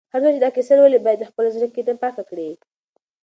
[0.13, 2.49] هر څوک چې دا کیسه لولي، باید د خپل زړه کینه پاکه کړي.